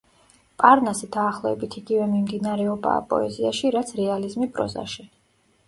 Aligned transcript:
პარნასი 0.61 1.09
დაახლოებით 1.15 1.77
იგივე 1.83 2.09
მიმდინარეობაა 2.15 3.05
პოეზიაში, 3.13 3.73
რაც 3.79 3.95
რეალიზმი 4.03 4.51
პროზაში. 4.59 5.11